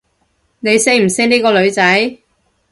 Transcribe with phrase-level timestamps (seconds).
[0.61, 2.17] 你識唔識呢個女仔？